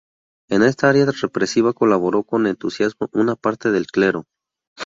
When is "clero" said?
3.85-4.25